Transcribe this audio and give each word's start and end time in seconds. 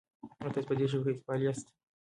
ایا 0.39 0.49
تاسي 0.53 0.67
په 0.69 0.75
دې 0.77 0.85
شبکه 0.91 1.11
کې 1.15 1.23
فعال 1.25 1.41
یاست؟ 1.43 1.67